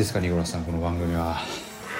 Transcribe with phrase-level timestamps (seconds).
[0.00, 1.42] ですかニコラスさんこの番組は。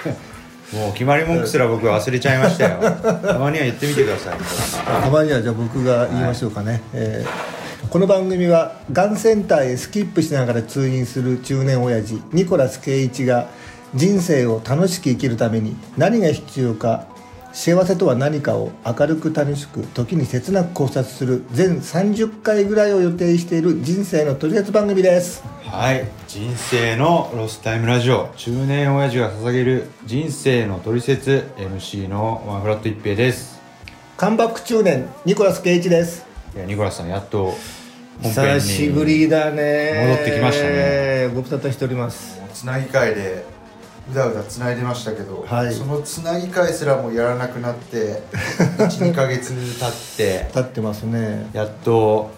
[0.72, 2.78] もう決まり文句すら僕忘れちゃいましたよ。
[2.80, 5.02] たまには言ってみてください。
[5.02, 13.48] たまにはじゃあ僕が言いましょうかね、えーこの番組はがんセンターへスキップしながら通院する中年親父ニコラス圭一が
[13.94, 17.06] 人生を楽しく生きるために何が必要か
[17.52, 25.42] 幸せとは何かを明るく楽しく時に切なく考察する全30回ぐらいを予定している人生の取説番組です。
[25.64, 26.06] はい。
[26.28, 28.30] 人生のロスタイムラジオ。
[28.36, 33.60] 中年親父が捧げる人生の取説 MC のワンフラット一平です。
[34.16, 36.26] カムバック中年ニコラス圭一です。
[36.54, 37.54] いやニコラスさんやっと
[38.22, 40.06] 本編に久しぶりだね。
[40.08, 41.28] 戻ってきましたね。
[41.34, 42.40] ご無沙汰しております。
[42.54, 43.44] つなぎ会で
[44.10, 45.72] うだうだつないでましたけど、はい。
[45.72, 48.22] そのつなぎ会すらもやらなくなって
[48.78, 51.48] 12か月経って経ってますね。
[51.52, 52.30] やっと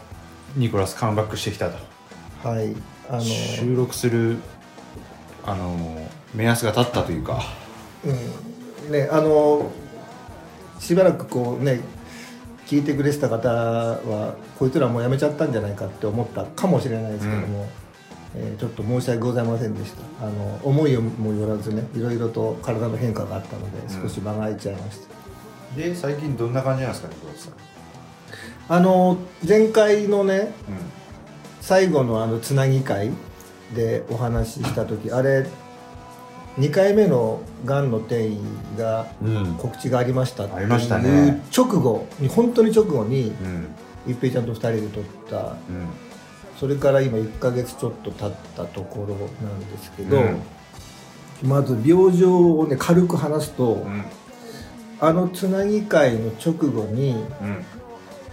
[0.57, 2.49] ニコラスカムバックしてきたと。
[2.49, 2.75] はい。
[3.09, 4.37] あの収録する
[5.45, 5.77] あの
[6.35, 7.43] 目安が立ったというか。
[8.05, 8.93] うん。
[8.93, 9.71] ねあの
[10.79, 11.81] しばらくこうね
[12.67, 17.69] 聞いてくれてた方はこいつらもうやめちゃったんじゃないかって思ったかもしれないですけども、
[18.35, 20.27] えーちょっと申し訳ございませんでした。
[20.27, 27.53] あの思いもよらずねいろいろと体の変化があったので少し間が空いちゃいました、で最近どんな感じなんですかニコラスさん。
[28.69, 30.53] あの前回のね
[31.61, 33.11] 最後のあのつなぎ会
[33.75, 35.47] でお話しした時あれ
[36.59, 38.39] 2回目のがんの転移
[38.79, 39.55] がうん。
[39.55, 41.43] 告知がありましたっていうね。
[41.55, 43.75] 直後に本当に直後にうん。
[44.07, 45.57] 一平ちゃんと2人で撮ったうん
[46.59, 50.43] それから今1ヶ月ちょっと経ったところなんですけど、うん。
[51.49, 54.05] まず病状をね軽く話すと、うん。
[55.01, 57.65] あのつなぎ会の直後に、うん。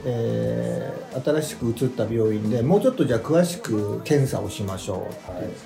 [0.06, 5.22] えー新しく移った病院でもうちょっとじゃあ詳しく検査をしましょうって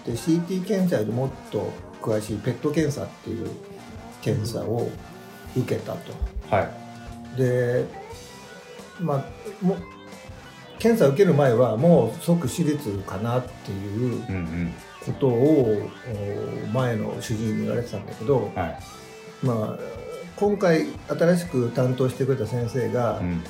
[0.07, 1.71] 言って CT 検査よりもっと
[2.01, 3.49] 詳しいペット検査っていう
[4.21, 4.89] 検査を
[5.55, 6.13] 受けたと。
[6.49, 7.37] はい。
[7.37, 7.85] で
[8.99, 9.77] まあもう
[10.79, 14.73] 検査を受ける前はもう即手術かなっていううんうん。
[15.06, 15.89] ことを
[16.63, 18.79] お前の主治医に言われてたんだけど、はい。
[19.45, 19.79] まあ、
[20.38, 23.44] 今回新しく担当してくれた先生が、うん。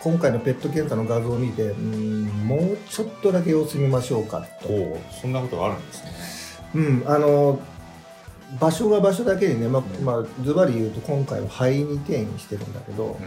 [0.00, 4.68] 今回のペット検査の画像を見てうんもうちょっとだけ様子見ましょうかと。
[5.20, 6.10] そんなことがあるんですね。
[6.74, 7.60] うん、あの
[8.60, 13.18] 場所が場所だけにね、ままあ、ズバリ言うと今回は肺に転移してるんだけど、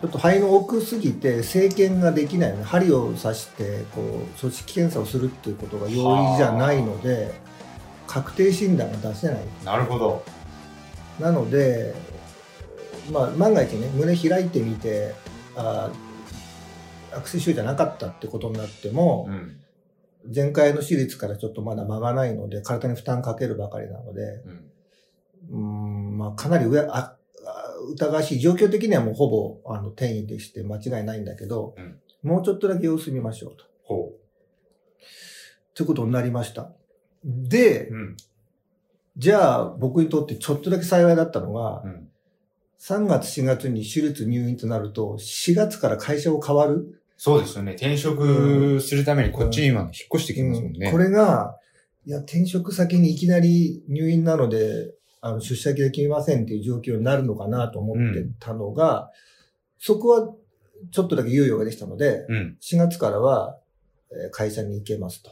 [0.00, 7.34] ちょっと肺の奥すぎて生検ができないね針を刺してこう組織検査をするっていうことが容易じゃないので
[8.06, 9.38] 確定診断が出せない。
[9.64, 10.24] なるほど。
[11.20, 11.94] なので、
[13.12, 15.14] まあ、万が一ね胸開いてみて
[15.56, 19.60] あーアクセス症じゃなかったってことになっても、うん。
[20.34, 24.70] 前回の手術からちょっとまだ間がないので体に負担かけるばかりなのでうん。
[25.50, 27.17] うーんまあ、かなり上ああ
[27.92, 31.98] 疑わしい状況的にはもうほぼあの転移でして間違いないんだけど、うん。
[32.22, 33.64] もうちょっとだけ様子見ましょうと。
[33.84, 34.12] ほ
[35.74, 36.72] ということになりました。
[37.24, 38.16] で、ううん。
[39.16, 42.08] じゃあ僕にとってちょっとだけ幸いだったのが、うん。
[42.80, 47.02] 3月4月に手術入院となると4月から会社を変わる。
[47.16, 47.72] そうですよね。
[47.72, 50.92] 転職するためにこっちに今引っ越してきますもんね。
[50.92, 51.56] これが、
[52.06, 59.10] いや、転職先にいきなり入院なので、あの、出社先で決めませんっていう状況になるのかなと思ってたのが、
[59.78, 60.34] そこは
[60.90, 63.58] ちょっとだけ猶予ができたので、うん4月からは
[64.10, 65.30] えー会社に行けますと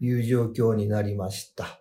[0.00, 1.80] いう状況になりました。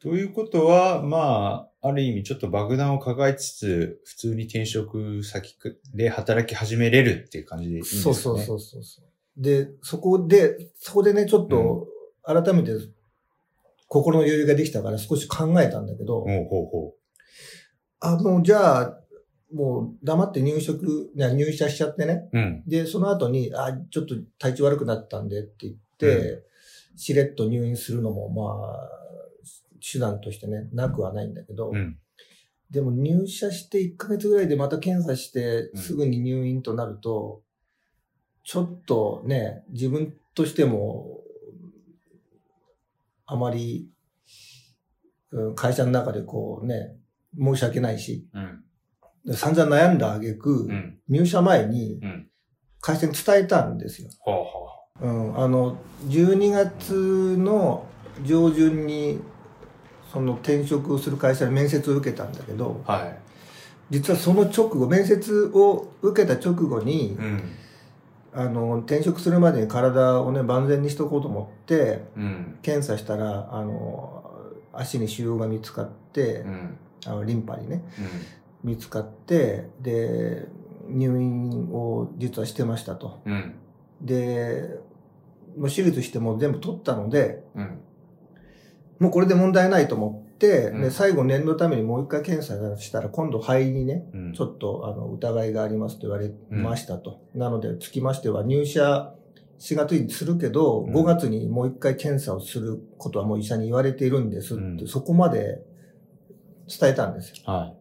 [0.00, 5.56] ということは、まあ、ある意味ちょっと爆弾を抱えつつ、普通に転職先
[5.94, 8.14] で働き始めれるっていう感じでいいんですかね。
[8.14, 9.42] そうそうそうそう。
[9.42, 11.88] で、そこで、そこでね、ちょっと
[12.22, 12.72] 改めて
[13.88, 16.94] 心の余裕ができたから少し考えたんだけど、ほうほうほ
[18.00, 19.00] あ、もうじゃあ、
[19.52, 22.28] もう黙って入職、入社しちゃってね。
[22.32, 22.38] う。
[22.38, 22.62] うん。
[22.66, 26.42] で、その後に、あ、ちょっと体調悪くなったんでって言って、
[26.96, 29.04] しれっと入院するのも、まあ、
[29.80, 31.96] 手段としてね、なくはないんだけど、うん。
[32.70, 37.42] でも入社して1ヶ月ぐらいでまた検査してうんすぐに入院となると、
[38.42, 41.13] ちょっとね、自分としても、
[43.26, 43.88] あまり、
[45.30, 46.96] うん会社の中でこうね、
[47.36, 48.64] 申し訳ないし、うん。
[49.24, 50.98] で散々悩んだ挙句、うん。
[51.08, 52.28] 入社前にうん。
[52.80, 54.10] 会社に伝えたんですよ。
[55.00, 57.86] うん、あの、12月の
[58.22, 59.20] 上旬に、
[60.12, 63.18] その転職をする会社に面接を受けたんだけどはい。
[63.90, 67.42] 実はその直後面接を受けた直後に、うん。
[68.36, 72.58] あの転職するまでに体をね万全にしとこうと思ってうん。
[72.62, 74.24] 検査したらあの
[74.72, 76.78] 足に腫瘍が見つかって、うん。
[77.06, 77.84] あのリンパにね
[78.64, 78.70] うん。
[78.70, 80.48] 見つかってで
[80.88, 83.54] 入院を実はしてましたとうん。
[84.00, 84.80] で
[85.56, 87.80] もう手術してもう全部取ったのでうん。
[88.98, 90.23] もうこれで問題ないと思って、
[90.68, 94.32] うんで最後念のためにもう一回検査したら今度肺にねうん。
[94.32, 97.20] ちょっとあの疑いがありますと言われましたと。
[97.34, 99.14] なので、つきましては入社
[99.58, 105.62] 4月にするけど、うん5月にもう一回検査をすることはもう医者に言われているんですって、うんそこまで
[106.68, 107.36] 伝えたんですよ。
[107.46, 107.72] は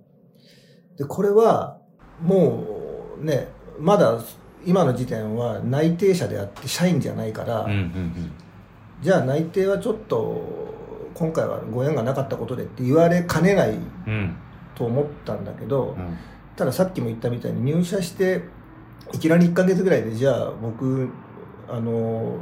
[0.97, 1.79] で、これは
[2.21, 2.63] も
[3.19, 3.47] うね、
[3.79, 4.19] まだ
[4.65, 7.63] 今の時点は内定者であって社員じゃないから、い。
[7.65, 7.71] うん。
[7.71, 8.31] うん。
[9.01, 10.72] じゃあ内定はちょっと
[11.13, 13.77] 今回はご縁がなかったことでって言われかねない
[14.07, 14.35] うん。
[14.75, 16.17] と思ったんだけど、うん。
[16.55, 18.41] たださっきも言ったみたいに入社して
[19.13, 21.09] いきなり1ヶ月ぐらいでじゃあ僕
[21.69, 22.37] あの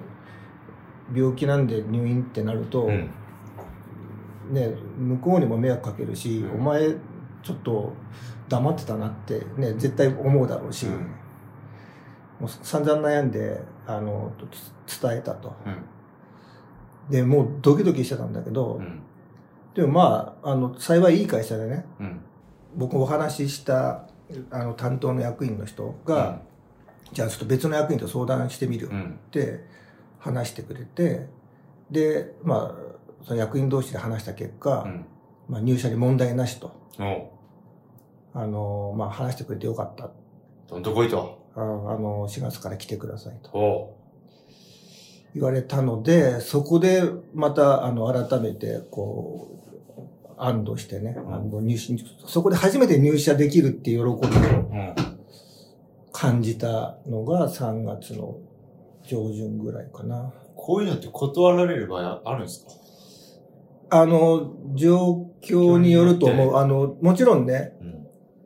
[1.13, 3.09] 病気なんで入院ってなると、うん。
[4.51, 6.95] ね向こうにも迷惑かけるし、うんお前
[7.44, 7.91] ちょっと
[8.50, 10.94] 黙ってたなってね絶対思うだろうし、うん
[12.39, 14.31] もう散々悩んであの
[14.88, 15.75] つ伝えたとうん。
[17.12, 19.02] でもうドキドキしてたんだけど、うん。
[19.75, 22.22] でもまああの幸いいい会社でねうん。
[22.75, 24.08] 僕お話しした
[24.50, 26.42] あの担当の役員の人が、
[27.12, 28.90] じゃあちょっと別の役員と相談してみる。
[28.90, 28.92] っ
[29.30, 29.66] て
[30.19, 31.28] 話してくれて、
[31.90, 35.06] で、まあ、その役員同士で話した結果、うん。
[35.50, 36.72] まあ、入社に問題なしと、
[38.34, 40.12] あの、まあ、話してくれてよかった。
[40.69, 41.42] どんとこいと。
[41.56, 43.98] ああの、4月から来てくださいとお
[45.33, 49.48] 言われたので、そこでまた、あの、改めて、こ
[50.28, 51.94] う、安堵してね、あの入社
[52.25, 54.72] そこで初めて入社できるっていう喜びを。
[56.12, 58.38] 感じたのが3月の
[59.07, 60.33] 上旬ぐらいかな。
[60.56, 62.66] こういうのって断られる場合あるんです
[63.89, 63.98] か？
[64.01, 66.56] あの、状況によると思う。
[66.57, 67.74] あの、もちろんね、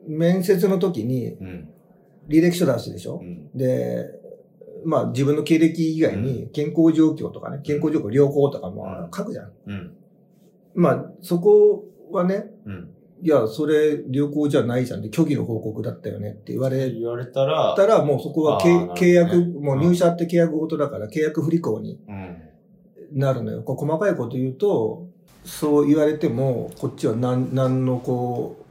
[0.06, 0.18] うん。
[0.18, 1.68] 面接の時にうん。
[2.28, 3.50] 履歴書出すでしょ、うん。
[3.54, 4.06] で、
[4.84, 9.52] まあ自分の経歴以外に健康状況とかね、健康状況良好とかも書くじゃん。
[9.66, 9.96] うん。
[10.74, 12.90] まあそこはね、うん。
[13.22, 22.36] いや、それ良好じゃないじゃんって虚偽の報告だったよねって言われ言われたら、たらもうそこは契約、もううん入社って契約ごとだから契約不履行にうん。
[23.12, 23.62] なるのよ。
[23.62, 25.08] 細かいこと言うと、
[25.44, 28.64] そう言われても、こっちは何何のこ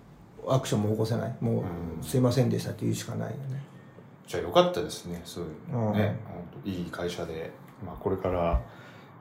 [0.45, 1.35] う、アクションも起こせない。
[1.39, 3.64] もう、うんすいませんでしたって言うしかないよね。
[4.27, 5.21] じゃあよかったですね。
[5.23, 7.51] そういうのうんいい会社で、
[7.85, 8.61] まあこれから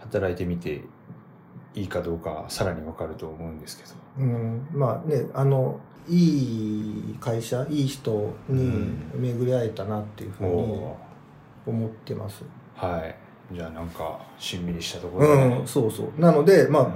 [0.00, 0.82] 働いてみて
[1.74, 3.90] いいかどうかさらにわかると思うんですけど。
[4.18, 10.96] うん、まあね、あの、いい会社、いい人に巡り会えたなっていうふうにお
[11.66, 12.44] 思ってます。
[12.76, 13.16] ーはい。
[13.52, 16.20] じゃあなんか、しんみりしたところで、うん、そうそう。
[16.20, 16.92] なので、まう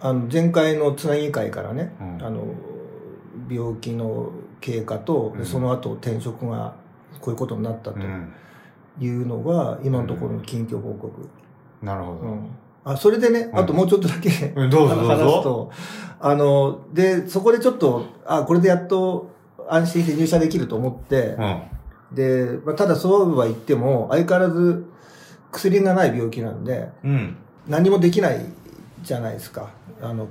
[0.00, 2.44] あ、あの前回のつなぎ会からね、うんあの、
[3.50, 6.74] 病気の経過と、うんその後転職が
[7.22, 8.32] こういうことになったとん。
[9.00, 11.28] いうのが、今のところの近況報告。
[11.80, 12.18] なるほど。
[12.20, 12.50] うん
[12.84, 15.70] あそれでね、うんあともうちょっとだけ、うん話すと、
[16.18, 19.30] あの、で、そこでちょっと、あ、これでやっと
[19.68, 21.62] 安心して入社できると思って、うん。
[22.12, 24.84] で、まあ、ただそうは言っても、相変わらず
[25.52, 27.36] 薬がない病気なんで、うん。
[27.68, 28.44] 何もできない
[29.02, 29.70] じゃないですか。
[30.00, 30.26] あの、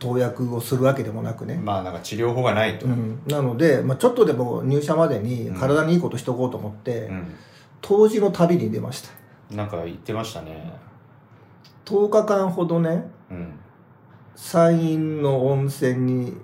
[0.00, 1.60] 投薬をするわけでもなくね。
[1.62, 2.86] まあなんか治療法がないと。
[2.86, 7.34] うん、なので、まあ、ちょっとでも入社までに体にいいことしとこうと思って、うん。
[7.82, 9.10] 当時の旅に出ました。
[9.54, 10.72] なんか言ってましたね。
[11.84, 13.52] 10日間ほどね、うん。
[14.34, 16.36] 山陰の温泉に、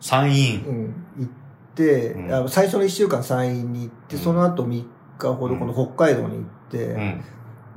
[0.00, 0.56] 山陰。
[0.56, 1.30] うん、行っ
[1.74, 4.84] て、うんあ最初の1週間山陰に行って、うんその後3
[5.18, 7.24] 日ほどこの北海道に行って、うん。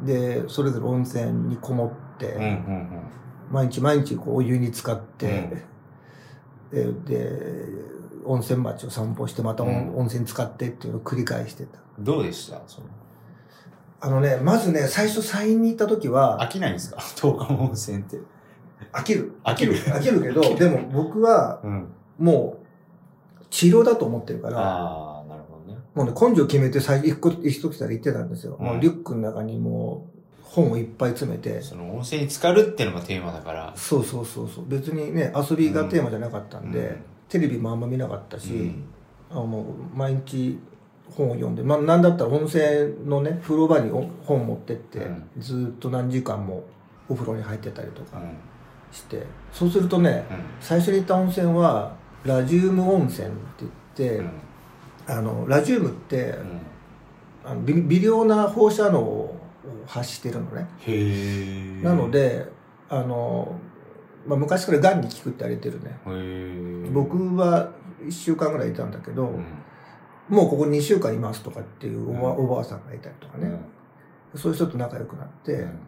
[0.05, 2.41] で、それぞれ温泉にこもって、うん。
[2.41, 2.89] うん。
[3.51, 5.49] 毎日毎日こうお湯に浸かって、
[6.71, 7.03] うん。
[7.05, 7.41] でで
[8.25, 9.97] 温泉町を散歩してまた温,、うん。
[9.99, 11.79] 温泉使ってっていうのを繰り返してた。
[11.99, 12.61] どうでした？
[13.99, 16.97] あのねまずね最初山陰に行った時は飽きないんですか？
[17.15, 18.17] 東海温泉って。
[18.93, 19.33] 飽きる。
[19.43, 19.73] 飽きる。
[19.73, 21.87] 飽きるけどでも僕はうん。
[22.19, 25.79] もう治療だと思ってるからああ、なるほどね。
[25.95, 28.65] もうね根性決めて最初一一つから言ってたんですよ、うん。
[28.65, 30.16] もうリュックの中にもう
[30.49, 31.61] 本をいっぱい詰めて。
[31.61, 33.73] その温泉に浸かるっていうのがテーマだから。
[33.75, 34.65] そうそうそうそう。
[34.67, 36.97] 別にね遊びがテーマじゃなかったんで、うん。
[37.29, 38.85] テレビもあんま見なかったし、うん。
[39.29, 40.57] あもう毎日
[41.15, 45.29] 本を読んで、まあ、なんだったら温泉のね風呂場にお本持ってって、うん。
[45.37, 46.63] ずーっと何時間も
[47.09, 48.21] お風呂に入ってたりとか
[48.91, 49.25] して。
[49.51, 50.37] そうするとね、うん。
[50.59, 53.35] 最初に行った温泉はラジウム温泉って
[53.97, 54.31] 言って、うん。
[55.07, 56.61] あのラジウムって、うん。
[57.45, 59.37] あの微微量な放射能を
[59.85, 60.67] 発してるのね、
[61.83, 62.51] なので
[62.89, 63.59] あの、
[64.25, 65.99] まあ、昔からがんに効くって言われてるね。
[66.91, 67.71] 僕は
[68.03, 69.45] 1週間ぐらいいたんだけど、うん。
[70.29, 72.45] もうここ2週間いますとかっていうおば,、うん。
[72.45, 73.47] おばあさんがいたりとかね、
[74.33, 74.39] うん。
[74.39, 75.79] そういう人と仲良くなって、うん。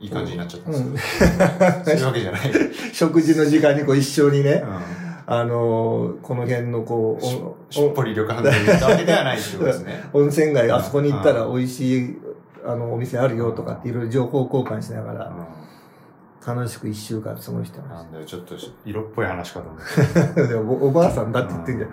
[0.00, 2.40] いい感じになっちゃったんうんですかそういうわけじゃない。
[2.92, 5.00] 食事の時間にこう一緒にね、うん。
[5.26, 10.08] あのこの辺のこうしっぽり旅館で行ったわけではないってことですね。
[10.12, 12.18] 温泉街あそこに行ったらうん美味しい
[12.64, 15.32] あのお店あるよとかっていろいろ情報交換しながらう
[16.46, 19.84] 楽しく一週間過ごしてんまなんだよ、ちょっと色っぽい話かと思って。
[19.84, 20.46] した。
[20.46, 21.90] でもおおばあさんだって言ってんじゃん。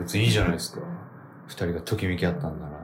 [0.00, 0.80] 別にいいじゃないですか。
[1.46, 2.74] 二人がときめき合ったんだな。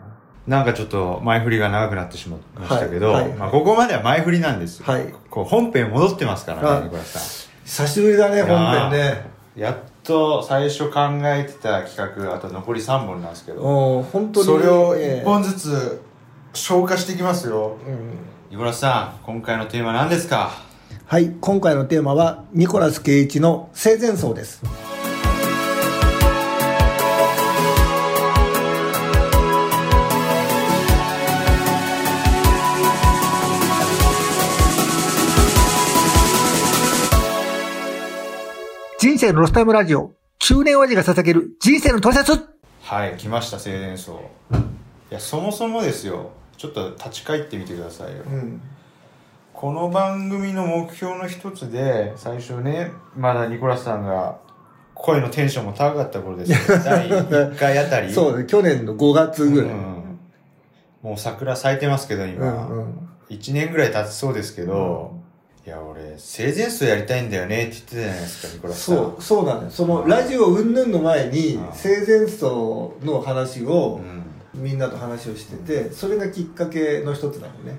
[0.46, 4.86] なんかちょっと前振りが長くなってしまいましたけど、はいはいまあここまでは前振りなんですよ。
[4.86, 9.08] はいこう本編戻ってますからあね、ニコラス久しぶりだね、本ー編ね。
[9.08, 9.60] さん。
[9.60, 14.46] やっと最初考えてた企画、あと残り3本なんですけど、本当に。
[14.46, 16.02] それをええ一本ずつ
[16.52, 17.76] 消化していきますよ。
[17.86, 18.18] うん。
[18.50, 20.50] ニコラスさん、今回のテーマ何ですか？
[21.06, 24.62] はい、今回のテーマは、ニコラス・ケイイチの生前葬です。
[38.98, 42.48] 人生のロスタイムラジオ、中年親父が捧げる人生のトリセツ。
[42.82, 44.20] はい、来ました、生前葬。
[45.10, 46.30] いや、そもそもですよ、
[46.60, 48.22] ちょっと立ち返ってみてくださいよ。
[48.30, 48.60] うん。
[49.54, 54.36] この番組の目標の一つで、最初ね、まだニコラスさんが
[54.92, 56.58] 声のテンションも高かった頃ですよ。
[56.84, 58.12] 第1回あたり。
[58.12, 59.70] そうね、去年の5月ぐらい。
[59.70, 60.18] うん
[61.02, 62.46] もう桜咲いてますけど、う今。
[62.46, 63.08] んうん。
[63.30, 65.14] 1年ぐらい経ちそうですけど、
[65.66, 68.96] いや、俺、生前葬やりたいんだよねって言ってたじゃないですか、ニコラスさん。
[68.96, 69.70] そう、そうなんだよ。
[69.70, 74.19] その、ラジオ云々の前にうん、生前葬の話をう、ん。
[74.54, 77.78] みんなと話をしてて、それがきっかけの一つなのね。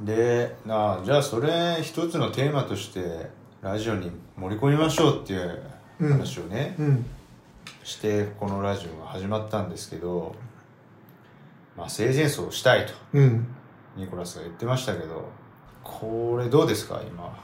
[0.00, 3.30] で、なあ、じゃあそれ一つのテーマとして、
[3.62, 5.62] ラジオに盛り込みましょうっていう
[6.00, 7.06] 話をね、うん。
[7.82, 10.34] して、このラジオが始まったんですけど、
[11.76, 13.46] まあ、生前葬をしたいと、うん。
[13.96, 15.28] ニコラスが言ってましたけど、
[15.82, 17.34] これどうですか、今。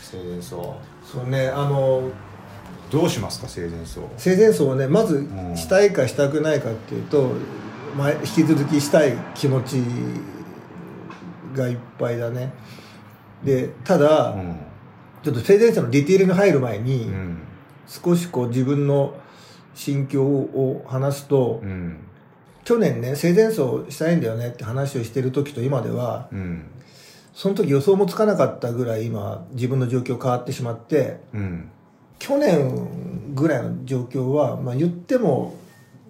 [0.00, 0.76] 生前葬。
[1.04, 2.10] そうね、あの、
[2.90, 4.08] どうしますか、生前葬。
[4.18, 7.30] 生前葬をね、まずん、したいかしたくないかっていうと、
[7.96, 9.82] まあ、引き続きしたい気持ち
[11.54, 12.52] がいっぱいだね。
[13.44, 14.56] で、ただ、うん。
[15.22, 17.38] ちょっと生前葬のディティールに入る前に、うん。
[17.86, 19.14] 少しこう自分の
[19.74, 21.98] 心境を話すと、うん。
[22.64, 26.64] 去年ね、生前葬したいんだよねって話をしてる時と今では、うん。
[27.34, 31.70] その時予想もつかなかったぐらい今自分の状況変わってしまって、うん。
[32.18, 35.56] 去年ぐらいの状況は、まあ言っても、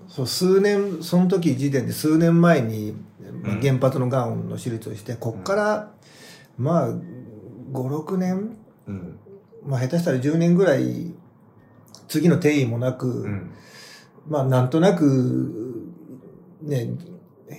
[0.09, 2.95] そう数年、その時時点で数年前に、
[3.61, 5.95] 原発のがんの手術をして、こっから、
[6.57, 7.01] まあ、5、
[7.73, 8.57] 6年、
[8.87, 9.19] うん。
[9.65, 11.15] まあ下手したら10年ぐらい、
[12.09, 13.51] 次の転移もなく、うん。
[14.29, 15.91] まあなんとなく、
[16.63, 16.91] ね、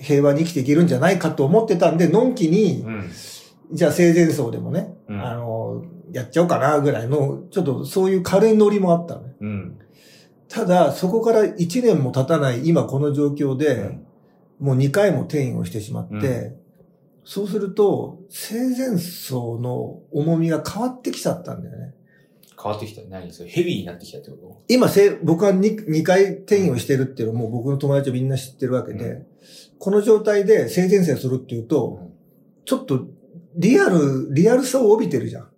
[0.00, 3.10] 平和に生きていけるんじゃないかと思ってたんで、のんきに、うん。
[3.72, 9.34] じゃあ生前葬でもね、うんあの、やっちゃおうかなぐらいの、ちょっとそういう軽いノリもあったのね。
[9.40, 9.78] うん。
[10.48, 13.98] ただ、そこから1年も経たない今この状況で、
[14.58, 16.60] もう2回も転移をしてしまって、う
[17.24, 21.94] そうすると、生前葬の重みが変わってきちゃったんだよね。
[22.62, 23.02] 変わってきた。
[23.08, 23.32] 何？
[23.32, 29.26] それヘビーになってきたってこ今せ、僕は 2, 2回転移をしてるっていうのも僕の友達はみんな知ってるわけで、う
[29.78, 32.10] この状態で生前葬するっていうとと、
[32.64, 33.06] ちょっと
[33.56, 35.48] リアル、リアルさを帯びてるじゃん。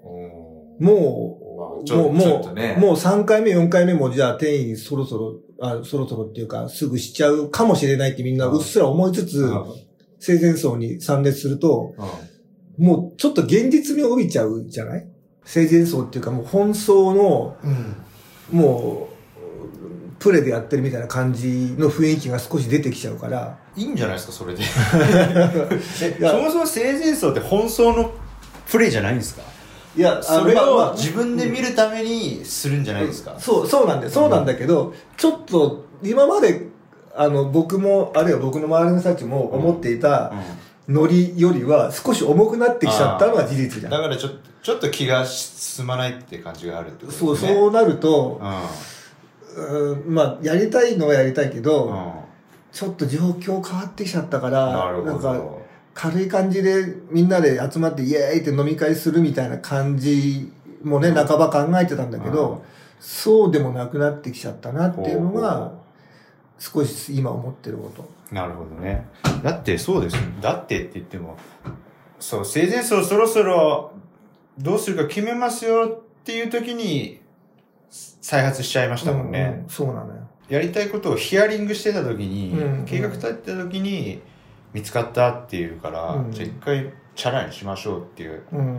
[0.00, 1.43] おもう、まあ
[1.84, 2.76] ちょもう、もう、ね。
[2.78, 9.64] もう3回目、4回目もじゃあ転移そろそろ、あ、そろそろっていうか、すぐしちゃうかもしれないってみんなうっすら思いつつ、うん。
[10.20, 11.94] 生前葬に参列すると、
[12.78, 15.06] もうちょっと現実味を帯びちゃうじゃない？
[15.44, 18.58] 生前葬っていうかもう本葬の、うん。
[18.58, 19.14] もう、
[20.18, 24.62] プレでやってるみたいな感じの雰囲気が少し出てきちゃうから、いいんじゃないですか、それで。
[26.20, 28.10] そもそも生前葬って本葬の
[28.70, 29.42] プレイじゃないんですか？
[29.96, 34.10] いや、それを自分で見るためにするんじゃないですか、そう、そうなんだよ。
[34.10, 36.68] そうなんだけど、ちょっと、今まで、
[37.14, 40.32] あの、僕も、あるいは僕の周りの人たちも思っていた
[40.88, 43.92] ノリよりは少し重くなってきちゃったのは事実じゃん。
[43.92, 44.30] だからちょ
[44.62, 47.28] ちょっと気が進まないって感じがあるってことですね。
[47.28, 48.44] そう、そうなると、う
[49.56, 51.88] うんまあ、やりたいのはやりたいけど、ん。
[51.90, 52.12] うん。
[52.72, 55.62] ちょっと状況変わってきちゃったから、なるほんか、ど。
[55.94, 62.64] 軽い感じでみんなで集まってイエーイって飲み会するみたいな感じもね、半ば考えてたんだけど、
[63.00, 65.72] そうでもなくなってきちゃったなっていうのが、
[66.58, 68.08] 少し今思ってること。
[68.34, 69.06] なるほどね。
[69.42, 70.22] だってそうですよ。
[70.40, 71.36] だってって言っても、
[72.18, 73.92] そう、生前葬そろそろ
[74.58, 77.20] どうするか決めますよっていう時に
[77.90, 79.40] 再発しちゃいましたもんね。
[79.40, 80.20] うんうんそうなのよ。
[80.48, 84.20] やりたいことをヒアリングしてた時に、うん計画立てた時に
[84.74, 88.78] 見つかったっていうから、うんじゃあ一回チャラにしましょうっていううん。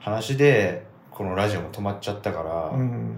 [0.00, 3.16] 話で、このラジオも止まっちゃったから、うん。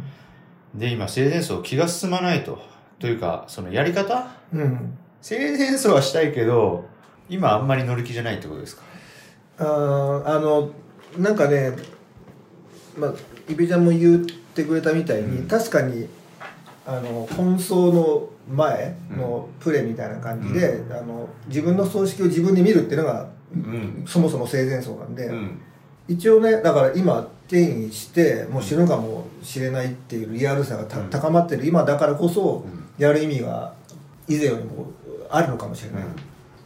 [0.75, 2.59] で、今生前葬気が進まないと。
[2.99, 4.27] というか、そのやり方？
[4.53, 4.99] うん。
[5.23, 6.85] 生前葬はしたいけど、
[7.29, 8.83] 今あんまり乗る気じゃないってことですか？
[9.59, 10.71] あーあの、
[11.19, 11.73] なんかね、
[12.99, 13.15] まあ、
[13.49, 16.09] イベちゃんも言ってくれたみたいに、うん確かに、
[16.87, 24.05] あの、本葬の前のプレみたいな感じで、あの、自分の葬式を自分で見るっていうのが、うん。
[24.07, 25.61] そもそも生前葬なんで、うん。
[26.09, 31.67] 一応ねだから今転移してもう死ぬかもしれないっていうリアルさが高まってる。
[31.67, 32.87] 今だからこそうん。
[32.99, 33.75] やる意味が
[34.27, 34.87] 以前よりも
[35.29, 36.11] あるのかもしれない、うん。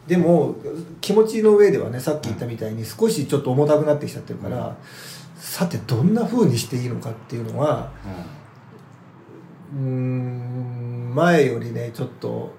[0.07, 0.55] でも
[1.01, 4.75] 気持ちの上ではねさっき言ったみたいに少しちょっと重たくなってきちゃってるから、うん。
[5.37, 12.53] さてどんな風にしていいのかっていうのはうーん前よりねちょっと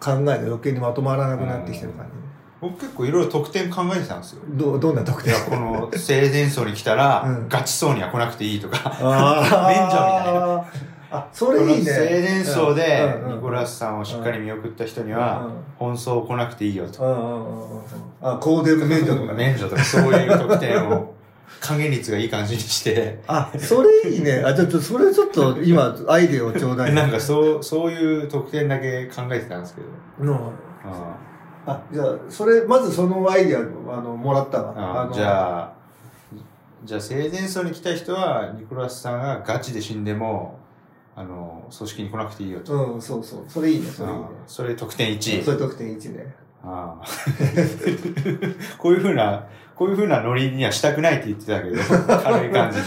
[0.00, 2.12] 考えが余計にまとまらなくなってきてる感じ、
[2.60, 4.42] 僕結構いろいろ特典考えてたんですよ。
[4.50, 5.34] どどんな特典？
[5.48, 7.48] この生前葬に来たら、うん。
[7.48, 10.46] ガチ葬には来なくていいとか、あ免除みたいな。
[10.46, 10.64] な
[11.10, 11.84] あそれいいね。
[11.84, 17.02] 生前葬でニコラスさんをしっかり見送った人にはうん、本葬来なくていいよと。
[17.02, 17.82] うんうんうんうん。
[18.20, 19.48] あ香典免除とかね。
[19.48, 21.14] 免除とかそういう特典を
[21.60, 24.42] 還元率がいい感じにして、あそれいいね。
[24.44, 29.86] あちょっとそれちょっと今アイデアをちょうだいなんかそう、そういう特典だけ考えてたんですけど。
[30.20, 31.28] うんあ。
[31.66, 35.10] あじゃあそれまずそのアイデアあのもらったわ。
[35.12, 35.72] じゃあ、
[36.84, 40.58] じゃあ生前葬に来た人は、ニコラスさんがガチで死んでも、
[41.14, 42.94] あの、葬式に来なくていいよと。
[42.94, 43.44] うんそうそう。
[43.48, 44.24] それいいねそれいいね。
[44.24, 45.44] あそれ特典1。
[45.44, 46.34] それ得点1ね。
[46.62, 47.04] ああ。
[48.78, 49.46] こういうふうな、
[49.78, 51.76] こういうふうなノリにはしたくないって言ってたけど、
[52.20, 52.84] 軽い感じで。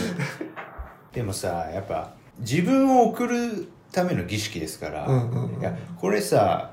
[1.13, 6.71] でもさ、やっぱ、自分を送るための儀式ですから、うんうんうんいや、これさ、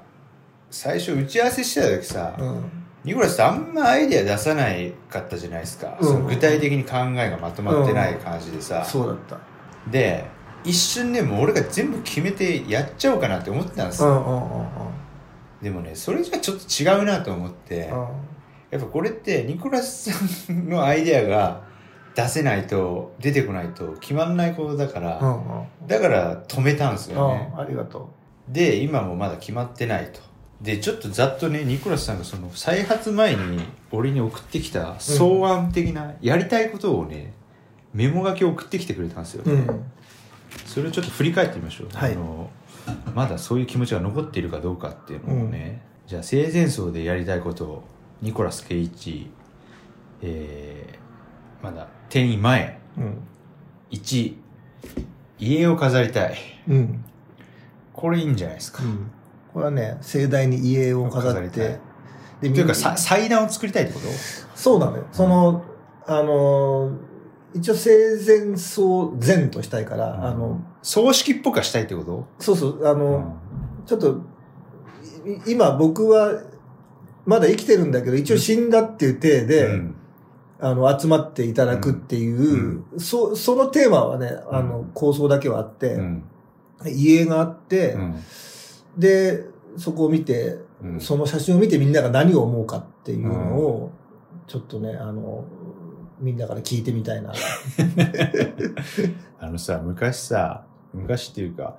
[0.71, 2.73] 最初打ち合わせしてた時さ、うん
[3.05, 5.97] ニコラスってあんまアイデア出さないかったじゃないですか。
[6.01, 8.85] うんその具体的に考えがまとまってない感じでさ。
[8.85, 9.39] そうだった
[9.89, 10.25] で、
[10.65, 14.09] 一瞬でもう俺が全部決めてやっちゃおうかなって思ってたんですよ。
[14.09, 14.69] うんうんうんうん
[15.63, 17.93] でもね、それじゃちょっと違うなと思って、
[18.71, 21.63] やっぱこれってニコラスさんのアイデアが
[22.15, 27.51] 出せないと、出てこないと決まんないことだから、うんうんだから止めたんですよね。
[27.55, 28.11] うんありがと
[28.49, 30.21] で、今もまだ決まってないと。
[30.61, 37.33] で、ちょっとざっとね、ニコラスさんがその再発前に俺に送ってきた草案的なやりたいことをね、
[37.95, 39.45] メモ書きを送ってきてくれたんですよ。
[39.47, 39.85] ううん
[40.67, 41.89] それをちょっと振り返ってみましょう。
[41.97, 42.51] はいあの
[43.15, 45.83] まだそういう気持ちが残っているかどうかっていうのをね。
[46.07, 47.85] じゃあ、生前葬でやりたいことを、
[48.21, 49.31] ニコラス・ケイチ、
[50.23, 52.81] えー、まだ転移前。
[52.97, 53.19] うん。
[53.91, 54.37] 1、
[55.39, 56.37] 家を飾りたい。
[56.69, 57.05] うん。
[57.93, 58.83] これいいんじゃないですか。
[58.83, 59.11] うん。
[59.53, 61.69] これはね盛大に家を飾飾りたい。
[61.69, 61.81] って
[62.41, 64.07] でというか、祭壇を作りたいってこと？
[64.55, 65.07] そうなのよ。
[65.11, 65.65] その、
[66.07, 66.97] あの、
[67.53, 70.25] 一応生前葬前としたいから、うん。
[70.25, 72.27] あの、葬式っぽくはしたいってこと？
[72.39, 73.37] そうそう、あうの、
[73.87, 74.21] ちょっと、
[75.47, 76.43] い今僕は、
[77.29, 79.95] まだ生きてるんだけど、一応死んだっていう体で、うん。
[80.61, 86.25] あの、集まっていただくっていう、そ、そのテーマはね、あの、構想だけはあって、うん。
[86.87, 88.17] 家があって、うん。
[88.97, 89.45] で、
[89.77, 91.01] そこを見て、うん。
[91.03, 93.93] その写真を見てみんなが何を思うかっていうのを、
[94.47, 95.45] ちょっとね、あの、
[96.21, 97.35] みんなから聞いてみたいな。
[99.39, 100.65] あのさ、昔さ、
[100.95, 101.77] 昔っていうか、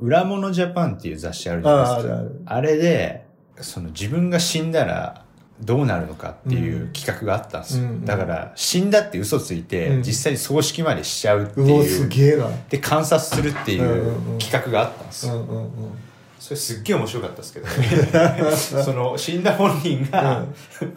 [0.00, 2.14] 裏物ジャパンっていう雑誌あるじゃないですか。
[2.14, 2.42] ああるある。
[2.46, 3.27] あれで、
[3.62, 5.24] その自分が死んだら
[5.60, 7.84] どうなるのかっていう企画があったんですよ。
[7.84, 11.84] うんだから、死んだって嘘ついて、うん実際に葬式までしちゃうっていう。
[11.84, 12.48] すげえな。
[12.68, 15.34] で、観察するっていんうんううん企画があったんですよ。
[15.34, 15.70] うんうんうん。
[16.38, 18.52] それすっげえ面白かったですけどね。
[18.54, 20.44] その死んだ本人が、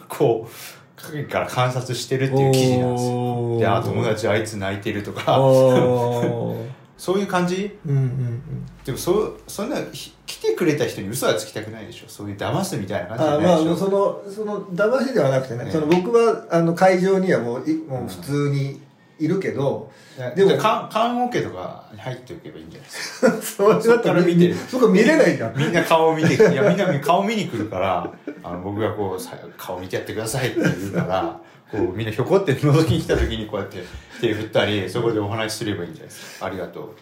[0.08, 3.58] こう、影から観察してるっていう記事なんですよ。
[3.60, 5.39] で、あ、友達あいつ泣いてるとか、
[7.02, 7.80] そういう感じ？
[7.84, 8.44] うんうんうん。
[8.86, 12.06] でもそう、そんな、ひ来てくれた人に嘘はつきたくないでしょ。
[12.08, 13.76] そういう騙すみたいな感じないでしょ。
[13.76, 15.72] その、その、騙しではなくてね、ね。
[15.72, 18.80] その僕は、あの、会場にはもう、いもう普通に
[19.18, 19.92] いるけど
[20.36, 23.32] ででもも棺棺桶とかに入っておけばいいんじゃないですか。
[23.42, 24.48] それだそっから見て。
[24.48, 28.12] るそこ見れないじゃんみんな顔見ていやみんな顔見に来るから
[28.44, 31.40] あの僕がこうさ顔見てやってくださいって言うから
[31.72, 33.82] こうみんなひょこって覗きに来た時にこうやって
[34.20, 36.46] 手振ったりそこでお話しすればいいんじゃないですか。
[36.48, 36.96] ありがと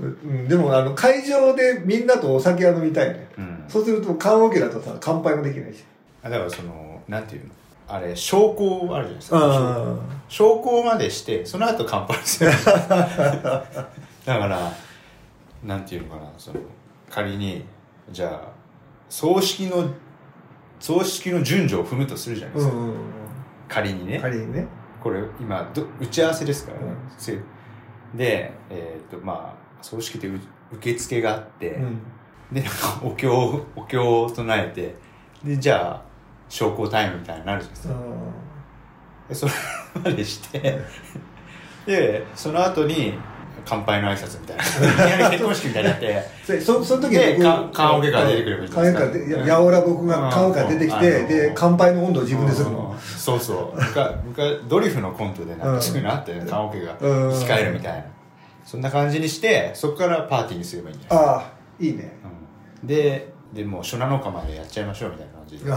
[0.00, 0.06] う。
[0.06, 5.84] ん、でもあの会場でみんなとお酒が飲みたいね、う、うん、そうすると棺桶だとさ乾杯もできないし。
[6.22, 7.50] あだからそのなんていうの？
[7.90, 9.38] あれ証拠あるじゃないですか。
[9.40, 9.96] あ
[10.28, 12.50] 証拠までしてその後乾杯する。
[12.62, 14.72] だから
[15.64, 16.60] なんていうのかなその
[17.08, 17.64] 仮に
[18.10, 18.48] じゃあ
[19.08, 19.88] 葬式の
[20.78, 22.94] 葬式の順序を踏むとするじゃないですか、うんうん
[23.68, 24.18] 仮にね。
[24.18, 24.66] 仮にね。
[25.02, 26.96] これ今ど打ち合わせですからね、うん。
[27.16, 27.38] せ
[28.14, 30.40] でえーっとまあ葬式ってう
[30.72, 32.00] 受付があって、うん。
[32.50, 34.94] でなんかお経をお経を唱えて
[35.44, 36.02] でじゃあ
[36.48, 37.94] 昇降タイムみたいになるじゃないですか。
[39.28, 39.52] でそれ
[40.02, 40.80] までして
[41.86, 43.14] でその後に
[43.64, 45.30] 乾杯の挨拶みたいな。
[45.30, 51.28] 結婚式みたいになってでそその時で棺桶から出てくればいいな棺桶からでいややおら僕が棺桶から出てきて、うん。
[51.28, 52.78] で乾杯の温度を自分でするの。
[52.80, 53.76] うんそうそう。
[53.76, 56.50] 昔昔ドリフのコントでなんかそういうのあったよね。
[56.50, 56.96] 棺桶が。
[57.00, 57.30] うん。
[57.30, 58.04] 控えるみたいな。
[58.64, 61.24] そんな感じにしてそこからパーティーにすればいいんじゃない？
[61.24, 62.12] ああいいね。
[62.82, 62.86] うん。
[62.86, 65.72] ででもう初七日までやっちゃいましょうみたいな感じで。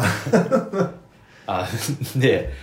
[1.47, 1.67] あ
[2.17, 2.53] で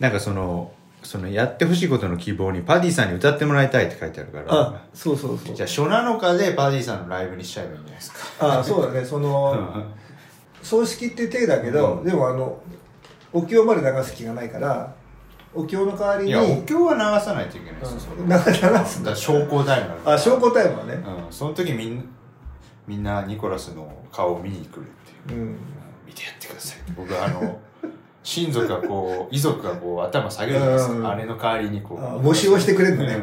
[0.00, 4.46] なんかそのそのやってほしいことの希望にパディさんに歌ってもらいたいって書いてあるから。
[4.50, 5.54] あそうそうそう。
[5.54, 8.46] じゃあ初七日でパディさんのライブにしちゃえばいいんじゃないですか。
[8.56, 9.04] ああそうだね。
[9.04, 9.84] その
[10.62, 12.04] 葬式って手だけど、うん。
[12.04, 12.58] でもあの
[13.34, 14.94] お経まで流す気がないから
[15.52, 18.28] お経の代わりにいやお経は流さないといけないですよ、うん。
[18.28, 20.94] 流流すんだだから昇降タイムあ証拠タイムはね。
[20.94, 22.08] うん、その時みん
[22.86, 25.40] みんなニコラスの顔を見に来るっていう。
[25.40, 25.56] うん。
[26.06, 26.78] 見てやってください。
[26.96, 27.60] 僕はあの
[28.22, 30.88] 親族がこう遺族がこう頭下げるじゃないです。
[30.88, 31.06] か、うん。
[31.06, 32.04] あれの代わりにこう。
[32.04, 33.14] あ模試をしてくれるのね。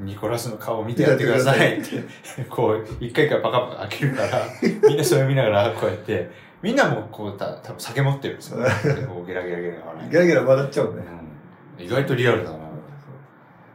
[0.00, 0.06] うん。
[0.06, 2.02] ニコラスの顔を見てやってくださいって。
[2.48, 4.42] こう一回一回パカパカ開けるから
[4.88, 6.30] みんなそれを見ながらこうやって
[6.64, 8.58] みんなもこうた多分酒持ってるんですよ。
[8.58, 10.10] でこうゲラゲラゲラ笑い。
[10.10, 11.02] ゲラゲラ笑っちゃうね。
[11.78, 11.84] うん。
[11.84, 12.58] 意外とリアルだな。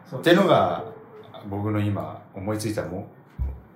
[0.09, 0.21] そう。
[0.21, 0.85] ってのが
[1.47, 3.07] 僕の今思いついたも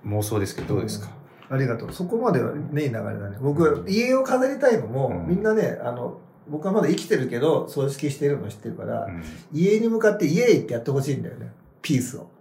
[0.08, 1.10] 妄想ですけどどうですか、
[1.52, 1.94] ありがとう。
[1.94, 5.28] そこまではねいい流れだね僕家を飾りたいのも、うん。
[5.28, 9.24] みんなねあの僕はまだ生きてるけど葬式してるの知ってるから、うん。
[9.54, 11.52] 家に向かってイエーイってやってほしいんだよね。
[11.84, 12.32] ピースを。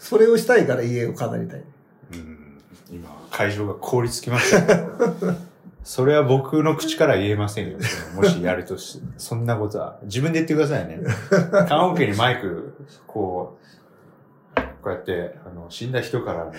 [0.00, 1.62] それをしたいから家を飾りたい。
[2.14, 2.60] うん。
[2.90, 4.88] 今会場が凍りつきましたよ
[5.88, 7.78] それは僕の口から言えませんよ。
[8.14, 9.98] もしやるとしてそんなことは。
[10.02, 11.00] 自分で言ってくださいね。
[11.66, 12.74] 棺桶にマイク
[13.06, 13.58] こ
[14.54, 16.52] うこうやってあの死んだ人からも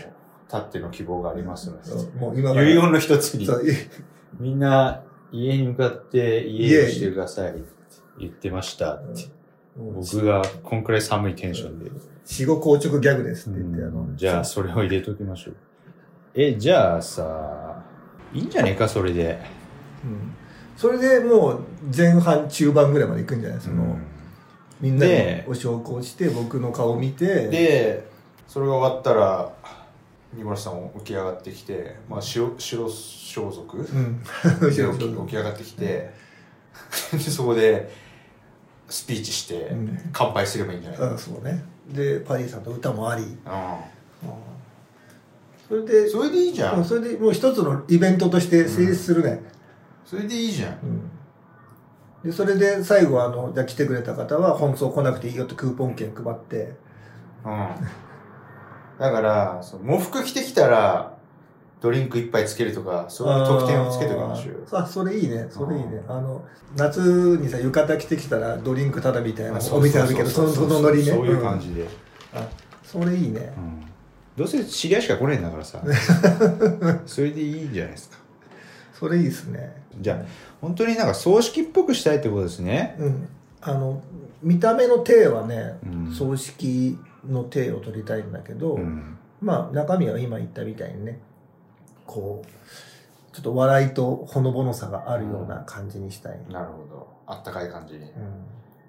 [0.47, 2.19] たっての希望がありますので。
[2.19, 3.47] もう今遺言の一つに。
[4.39, 7.51] みんな家に向かって家をしてください。
[7.51, 7.69] って
[8.17, 8.49] 言って。
[8.49, 8.99] ました
[9.77, 11.91] 僕がこんくらい寒いテンションで。
[12.25, 14.15] 死後硬直ギャグですって言って、あの。
[14.15, 15.55] じゃあそれを入れときましょう。
[16.33, 17.78] えじゃあさ
[18.33, 19.39] いいんじゃねえかそれで。
[20.03, 20.35] うん。
[20.77, 21.61] それでもう
[21.95, 23.59] 前半中盤ぐらいまで行くんじゃない？
[23.61, 23.97] その、
[24.79, 27.47] みんなででお焼香して僕の顔見て。
[27.47, 28.07] で
[28.47, 29.51] それが終わったら
[30.33, 33.79] ニコラスさんも起き上がってきて、まあ、白白装束？
[33.79, 34.19] うん。
[34.59, 36.13] で起き起き上がってきて
[37.11, 37.91] でそこで
[38.87, 39.99] スピーチしてうん。
[40.13, 40.99] 乾杯すればいいんじゃない？
[40.99, 41.63] かあそうね。
[41.89, 43.25] でパリーさんと歌もあり、う
[45.69, 49.43] それでんそれでいいじゃうんんそれでもう一つのイベントとして成立するね、
[50.03, 50.71] それでいいじゃん。
[50.71, 51.11] うん。
[52.23, 56.73] でそれで最後あのじゃあ来てくれた方は本葬来なくていいよってクーポン券配って。
[57.45, 57.69] うん。
[58.99, 61.15] だからその喪服着てきたら
[61.79, 64.59] ドリンク一杯つけるとかそういう特典をつけておきましょうよ。
[64.71, 65.47] あそれいいね。
[65.51, 66.01] それいいね。
[66.07, 66.43] あの
[66.75, 71.11] 夏にさ浴衣着てきたらドリンクタダみたいなお店あるけどそのそのノリね。
[71.11, 71.87] そういう感じで、うん。
[72.33, 72.47] あ
[72.83, 73.53] それいいね。
[73.55, 73.88] うん
[74.39, 75.83] どうせ知り合いしか来ねえんだからさ。
[77.05, 78.17] それでいいんじゃないですか。
[78.93, 79.83] それいいですね。
[79.99, 80.25] じゃあ
[80.61, 82.95] 本当になんか葬式っぽくしたいってことですね。
[82.99, 83.27] うん。
[83.59, 84.01] あの
[84.41, 86.13] 見た目の体はね、うん。
[86.13, 86.97] 葬式
[87.29, 89.17] の体を取りたいんだけど、うん。
[89.41, 91.19] まあ中身は今言ったみたいにね
[92.07, 97.07] こうちょっと笑いとほのぼのさがあるような感じにしたい、なるほど。
[97.27, 98.03] あったかい感じに。
[98.03, 98.09] うん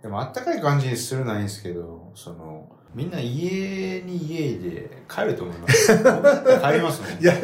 [0.02, 6.02] でもあったかい感じにするのはいいんですけどそのみんな家に家で帰ると思います帰
[6.74, 7.38] りますね いや、い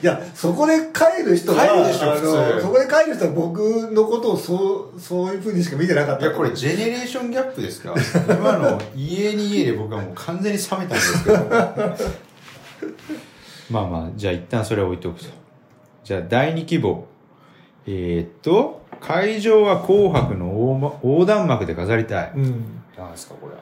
[0.00, 3.58] や、そこで帰る人は、帰るでしょあ普通の、そこで帰る人は僕
[3.90, 6.26] のことをそう、そういう風にしか見てなかった。
[6.26, 7.92] いや、これジェネレーションギャップですか？
[8.32, 11.36] 今の家に家で僕はもう完全に冷めたんですけど。
[13.70, 15.26] まあまあ、じゃあ一旦それは置いておくと。
[16.04, 17.04] じゃあ第2希望。
[17.88, 22.32] えー、っと、会場は紅白の横ま横断幕で飾りたい。
[22.36, 22.82] うん。
[22.96, 23.60] なんですか、これは。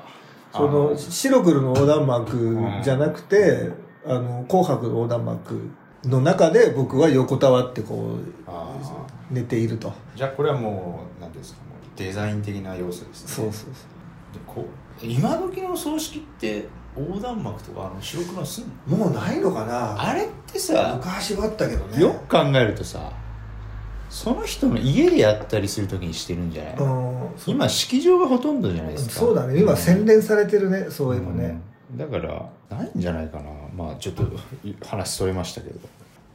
[0.52, 3.70] その白黒の横断幕じゃなくて、
[4.06, 5.70] あの紅白の横断幕
[6.04, 8.76] の中で僕は横たわってこあ
[9.30, 9.88] う寝ていると。
[9.88, 13.28] ーじゃあこれはもう何ですかもうデザイン的な要素ですね。
[13.28, 14.64] そうそうでこう
[15.04, 18.70] 今時の葬式って横断幕とかあの白黒すんの？
[18.90, 20.00] そうもうないのかな？
[20.00, 22.00] あれってさ昔はあったけどね。
[22.00, 23.10] よく考えるとさ
[24.14, 26.74] その人の家でやったりするときにしてるんじゃない、
[27.48, 29.14] 今式場がほとんどじゃないですか。
[29.16, 29.58] そうだね。
[29.58, 30.86] 今洗練されてるね。
[30.88, 31.98] そういうのね、うん。
[31.98, 33.50] だからないんじゃないかな。
[33.76, 34.24] まあちょっと
[34.86, 35.80] 話それましたけど。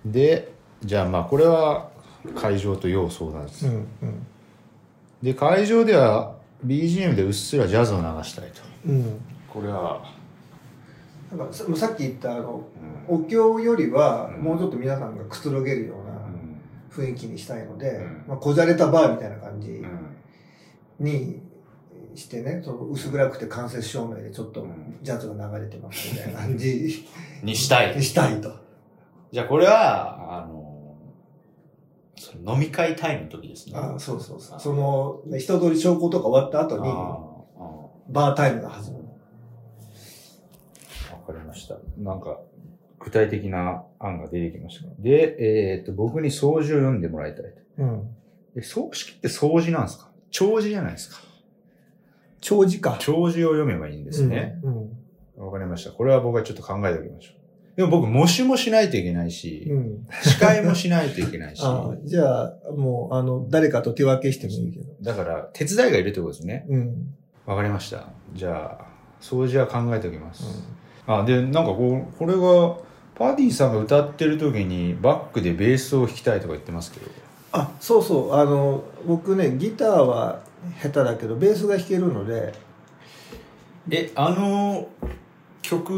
[0.05, 0.51] で
[0.83, 1.89] じゃあまあこれは
[2.35, 3.87] 会場と要相談です、うんうん。
[5.23, 8.61] で会場では BGM でうっすらジャズを流したいと。
[8.89, 9.21] うん。
[9.47, 10.03] これは。
[11.31, 12.61] なんかささっき言ったあの、
[13.07, 14.43] お経よりはうん。
[14.43, 16.08] もうちょっと皆さんがくつろげるよううなん
[16.89, 18.23] 雰囲気にしたいので、うん。
[18.27, 20.17] まあ、こじゃれたバーみたいな感じうん。
[20.99, 21.41] に
[22.15, 24.97] してねその薄暗くて間接照明でちょっとうん。
[25.01, 27.05] ジャズが流れてますみたいな感じ。
[27.43, 27.95] にしたい。
[27.95, 28.51] にしたいと。
[29.31, 30.95] じゃあこれはあの
[32.17, 33.73] その飲み会タイムの時ですね。
[33.77, 34.59] あそうそうそう。
[34.59, 39.05] その、ね一通り証拠とか終わった後に、あーあバータイムが始まる。
[41.09, 41.77] ーわかりました。
[41.97, 42.39] なんか
[42.99, 48.07] 具体的な案が出てきましたねで、えっと僕に掃除を読んでもらいたいとうん。
[48.55, 50.09] え葬式って掃除なんですか？
[50.31, 51.17] 長寿じゃないですか
[52.41, 52.97] 長時か。
[52.99, 54.59] 長寿を読めばいいんですね。
[54.63, 54.69] う
[55.41, 55.45] ん。
[55.45, 55.91] わ、かりました。
[55.91, 57.77] これは僕はちょっと考えておきましょう。
[57.77, 60.07] でも僕、模試もしないといけないし、うん。
[60.23, 64.93] 司会もしないといけないし、 あじゃあ、もう、あの、誰かと手分けしてもいいけど。
[65.01, 66.65] だから、手伝いがいるってことですね。
[66.69, 67.15] うん。
[67.45, 68.09] わかりました。
[68.33, 68.85] じゃあ、
[69.21, 70.43] 掃除は考えておきます。
[71.07, 72.77] あ、で、なんかこう、これが、
[73.19, 77.11] パディさんが歌ってる時にバックでベースを弾きたいとか言ってますけど、
[77.51, 78.33] あ、そうそう。
[78.33, 80.39] あの、僕ね、ギターは
[80.81, 82.53] 下手だけど、ベースが弾けるので、
[83.91, 84.87] え、あの
[85.61, 85.91] 曲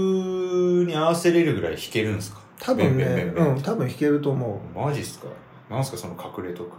[0.88, 2.42] に合わせれるぐらい弾けるんですか？
[2.60, 4.78] 多分ね、うん、多分弾けると思う。
[4.78, 5.28] マジっすか？
[5.70, 6.76] なんすかその隠れ特技。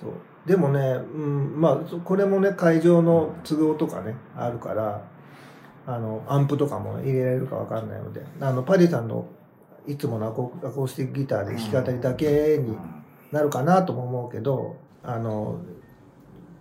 [0.00, 0.12] そう。
[0.46, 5.02] でもね、うん、まあそこれもね会場の都合とかねあるから
[5.86, 9.26] あのアンプとかも入れられるかわかんないのであのパディさんの
[9.86, 12.76] いつものアコアコースティックギターで弾き語りだけに
[13.30, 15.60] なるかなとも思うけどあの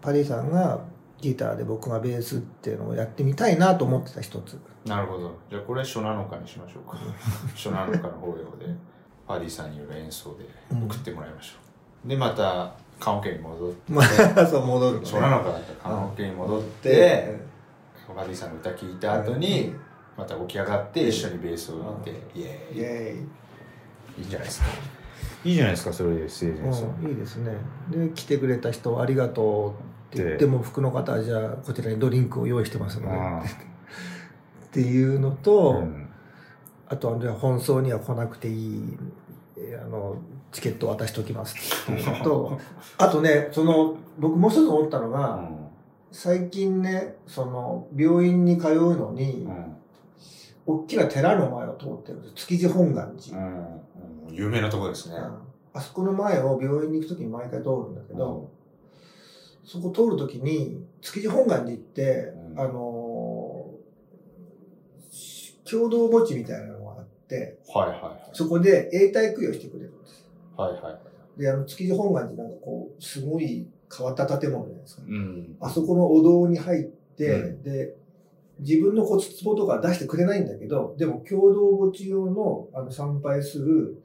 [0.02, 0.82] パディさんが
[1.22, 5.40] ギターで僕がベースっていうのをやってみたいなと思ってた一つなるほど。
[5.50, 6.98] じゃあこれ初7日にしましょうか。
[7.56, 8.74] 初7日の法要で、
[9.28, 11.54] パディさんによる演奏で送ってもらいましょ
[12.06, 12.10] う。
[12.10, 17.40] で、また、棺桶に戻って、ま あそう戻るのね初7日だったら棺桶に戻って、で
[18.16, 19.74] パディさんの歌聞いた後に、
[20.18, 22.80] また起き上がって一緒にベースを弾いて、イエーイ。
[22.80, 24.24] イエーイ。
[24.24, 24.68] いいじゃないですか。
[25.44, 26.86] いいじゃないですか、それで生前葬。
[27.02, 27.52] うん、いいですね。
[27.90, 29.76] で来てくれた人ありがと
[30.12, 33.18] うって言っても服の方はじゃあこちらにドリンクを用意してますので。
[33.18, 36.10] あっていうのと、あうん。
[36.88, 38.98] あとはじゃあ本葬には来なくていい
[39.58, 40.18] えーあの
[40.52, 41.56] チケットを渡しておきます
[41.92, 42.60] っていうのと
[43.00, 45.42] あとねその僕もう一つ思ったのが、
[46.14, 49.76] 最近ねその病院に通うのに、うん
[50.66, 53.54] 大きな寺の前を通ってるんです築地本願寺、うん
[54.28, 55.16] うん有名なとこですね。
[55.18, 55.38] うん
[55.74, 58.50] あそこの前を病院に行くときに毎回通るんだけど、
[59.66, 68.30] そこ通るときに、築地本願寺行って、うんあのー共同墓地みたいなのがあって、はいはいはい。
[68.34, 70.26] そこで永代供養してくれるんです。
[70.56, 71.00] はいは
[71.38, 71.42] い。
[71.42, 73.66] で、あの、築地本願寺なんかこう、すごい
[73.98, 75.04] 変わった建物じゃないですか。
[75.08, 75.56] うん。
[75.60, 77.96] あそこのお堂に入って、うで、
[78.60, 84.04] 自分の骨壺とか出してくれないんだけど、でも共同墓地用のあの参拝する、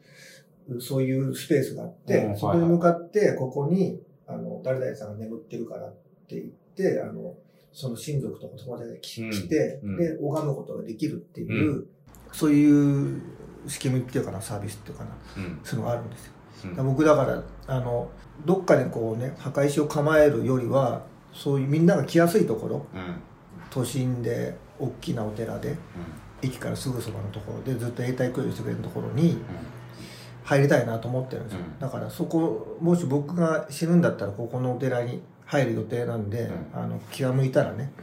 [0.80, 5.94] そういうスペースがあって、うんそこに向かって、ここに、あの、誰々さんが眠ってるからっ
[6.28, 7.34] て言って、あの、
[7.72, 8.96] その親族とか友達が
[9.30, 11.86] 来て、うんで、拝むことができるっていう、
[12.32, 13.22] そういう
[13.66, 15.60] 仕組みっていうかな、サービスっていうかな、うん。
[15.62, 16.32] そういうのがあるんですよ。
[16.64, 16.86] うん。
[16.86, 18.10] 僕だからあの
[18.44, 23.14] どっかでこうね墓石を構えるよりはそういうみんなが来やすいところうん。
[23.70, 25.76] 都心で大きなお寺で
[26.40, 29.36] 駅からすぐそばのところでずっと永代供養してくれるところに
[30.42, 31.78] 入りたいなと思ってるんですよ、うん。
[31.78, 36.80] だからそこもし僕が死ぬんだったらここのお寺に入る予定なんで、うん。
[36.80, 38.02] あの気が向いたらねと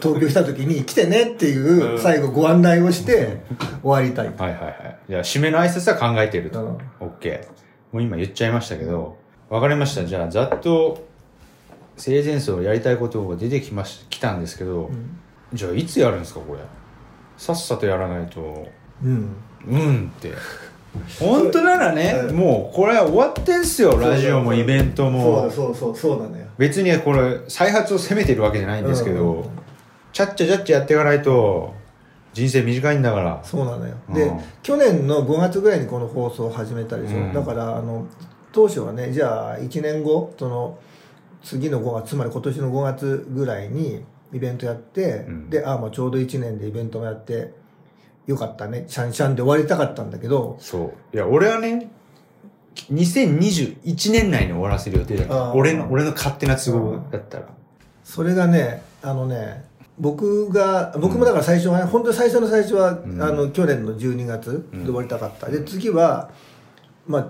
[0.00, 3.42] 東京した時に来てねっていううん最後ご案内をして
[3.82, 4.98] 終わりたいと、はいはいはい。
[5.08, 6.62] じゃあ、締めの挨拶は考えていると。
[6.64, 7.94] うんオッケー。
[7.94, 10.04] もう今言っちゃいましたけど、わかりました。
[10.04, 11.06] じゃあ、ざっと、
[11.96, 15.18] 生前葬やりたいことが出てきまし、来たんですけど、うん
[15.52, 16.60] じゃあ、いつやるんですか、これ。
[17.36, 18.66] さっさとやらないと、
[19.04, 19.36] うん
[19.68, 20.32] うんって。
[21.18, 25.42] 本当ならね、うんもうこれは終わってんすよ、ラジオもイベントも。
[25.42, 29.44] そうそうそうそうなのよ別にこれ、再発を責めてるわけじゃないんですけど、うん。
[30.12, 31.74] ちゃっちゃちゃっちゃやっていかないと
[32.32, 33.40] 人生短いんだから。
[33.42, 34.14] そうなのよ、うん。
[34.14, 34.30] で
[34.62, 37.32] 去年の5月ぐらいにこの放送を始めたでしょ、うん。
[37.32, 38.06] だからあの
[38.52, 40.78] 当初はねじゃあ1年後その
[41.42, 45.50] 次の5月つまり今年の5月ぐらいにイベントやって、うん。
[45.50, 47.54] でああまあちょうど1年でイベントもやって
[48.26, 48.84] よかったね。
[48.86, 51.16] シャンシャンで終わりたかったんだけどそう。
[51.16, 51.90] いや俺はね
[52.74, 55.56] 2021年内に終わらせる予定だったあー。
[55.56, 57.46] 俺の俺の勝手な都合だったら。
[58.04, 59.64] それがねあのね
[59.98, 63.22] 僕が僕もだから最初はね、本当に最初の最初は、ん。
[63.22, 66.30] あの去年の12月で終わりたかった、で次は
[67.06, 67.28] まあ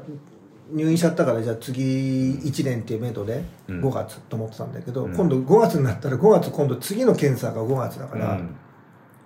[0.70, 3.84] 入院しちゃったからじゃあ次1年っていうメドでうん。
[3.84, 5.14] 5月と思ってたんだけど、うん。
[5.14, 8.56] 今度5月になったら5月今度次の検査が5月だから、うん。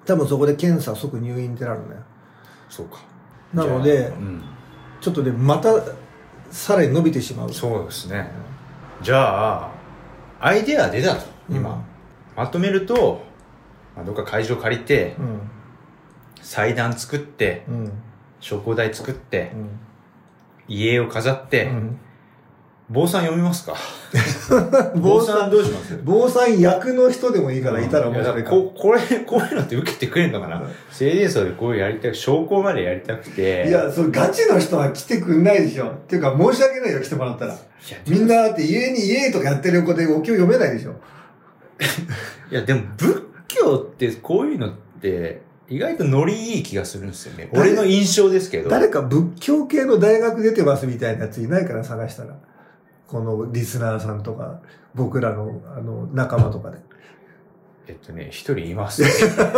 [0.05, 2.00] 多分そこで検査即入院ってなるのよ。
[2.68, 2.98] そうか。
[3.55, 4.12] なので
[5.00, 5.72] ちょっとねまた
[6.50, 7.52] さらに伸びてしまう。
[7.52, 8.30] そうですね。
[9.02, 9.70] じゃあ
[10.40, 11.82] アイデア出たと今、うん。
[12.37, 13.22] まとめると、
[13.94, 15.40] まあ、どっか会場借りてうん。
[16.40, 17.92] 祭壇作ってうん。
[18.40, 19.68] 昇降台作ってうん。
[20.68, 21.98] 家を飾って、うん
[22.88, 23.75] 坊さん読みますか？
[24.94, 25.96] 坊 坊さんどうします？
[26.05, 30.62] 坊さん役の人でもいいからいたら面白いかやだからここれこういうのって受けてくれんのかな？
[30.92, 35.88] 成人層でこういうやりたい昇降までやりたくていや、それガチの人は来てくんないでしょ。
[35.88, 37.57] っていうか、申し訳ないよ、来てもらったら。
[38.07, 40.92] みんなだって家に家とかやってる子でお経読めないでしょ。
[42.53, 52.37] いやでも仏教ってこういうのって意外とノリいい気がするんですよね俺の印象ですけど誰か仏教系の大学出てますみたいなやついないから探したら。
[53.09, 54.61] このリスナーさんとか、
[54.95, 56.79] 僕らのあの仲間とかで。
[57.88, 59.09] えっとね一人います、ね、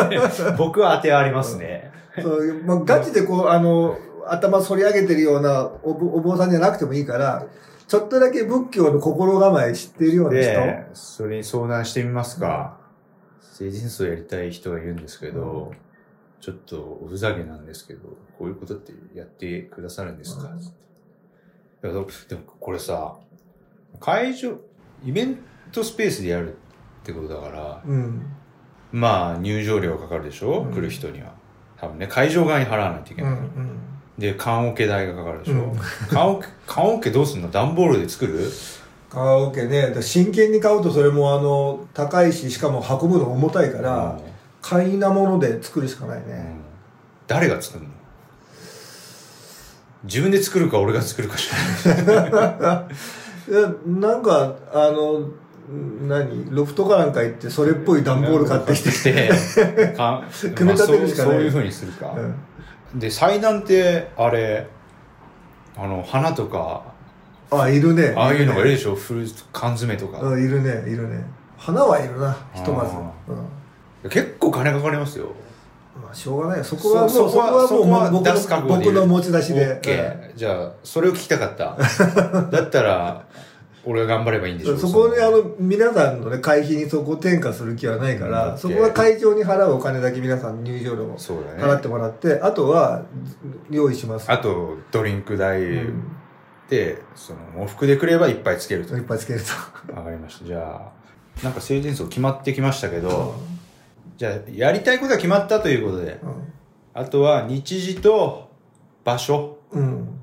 [0.59, 7.47] 僕は当てはありますね、そうまあ、ガチでこう、あの、頭反り上げてるようなおぼお坊さんじゃなくてもいいから、
[7.87, 10.51] ちょっとだけ仏教の心構え知っているような人？
[10.53, 12.79] でそれに相談してみますか、
[13.41, 15.73] 成人層やりたい人がいるんですけど、
[16.41, 18.01] ちょっとおふざけなんですけど
[18.39, 20.49] こういうことってやってくださるんですか、
[21.83, 21.91] うん。
[21.93, 23.17] でもこれさ
[24.01, 24.57] 会場
[25.05, 25.39] イベン
[25.73, 26.57] トスペースでやるっ
[27.05, 28.23] てことだからうん。
[28.93, 30.75] まあ入場料かかるでしょ、うん。
[30.75, 31.33] 来る人には。
[31.81, 33.49] 多分ね会場側に払わないといけうない、ん。
[34.19, 35.79] で缶オケ代がかかるでしょ、うん。
[36.11, 37.51] 缶オケ缶オケどうすんの？
[37.51, 38.51] 段ボールで作る？
[39.11, 44.21] カラオケね、真剣に買うとそれもあの、高いし、しかも運ぶの重たいから、
[44.61, 46.25] 簡易なもので作るしかないね。
[46.27, 46.61] うん。
[47.27, 47.91] 誰が作るの？
[50.05, 51.51] 自分で作るか俺が作るかし
[51.87, 52.07] らい。
[52.07, 52.89] や
[53.87, 55.29] なんか、あの、
[56.07, 56.47] 何？
[56.51, 59.31] ロフトかなんか行って、それっぽい段ボール買ってきて。
[60.55, 62.35] 組み立てるしかないまあそうそういうふうにするか、うん
[62.95, 64.67] で祭壇ってあれ
[65.77, 66.85] あの花とか
[67.51, 68.15] あ、いるね。
[68.17, 68.95] ああいうのがいるでしょ？
[68.95, 71.23] フルーツ缶詰とか、うん、いるね、いるね。
[71.59, 72.93] 花はいるな、ひとまず。
[72.95, 73.13] あ
[74.03, 74.11] うん。
[74.11, 75.27] 結構金かかりますよ
[76.03, 76.65] まあ、しょうがないよ。
[76.65, 79.61] そこはもう、そそこはもう僕の僕の持ち出しで。
[79.61, 81.77] オッケーじゃあそれを聞きたかった。
[82.51, 83.27] だったら
[83.85, 84.77] 俺が頑張ればいいんでしょう。
[84.77, 93.03] んそこにあの、皆さんのね、会費にそこを転嫁する気はないから、うんそこは会場に払うお金だけ皆さん入場料を払ってもらって、あとは
[93.71, 94.31] 用意します。
[94.31, 96.03] あとドリンク代うん。
[96.69, 98.95] で、その往復でくればいっぱいつけると。
[98.95, 99.95] いっぱいつけると。
[99.95, 100.45] わかりました。
[100.45, 100.93] じゃ
[101.41, 103.37] あなんか成人層決まってきましたけど、
[104.19, 106.21] じゃあやりたいことは決まったということで。
[106.93, 108.51] あとは日時と
[109.05, 109.59] 場所。
[109.71, 109.83] うん。
[109.83, 110.21] うん。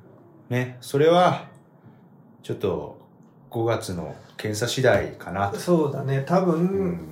[0.49, 0.77] ね。
[0.81, 1.47] それは
[2.43, 2.99] ちょっと
[3.51, 5.47] 5月の検査次第かな。
[5.47, 6.23] と、そうだね。
[6.27, 7.09] 多分、うん。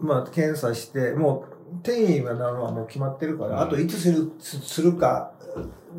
[0.00, 3.60] まあ、検査して、もう、転移がなるのはもう決まってるから、うん。
[3.62, 5.32] あといつする、すするか